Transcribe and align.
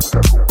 Gracias. 0.00 0.47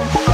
Bye. 0.00 0.29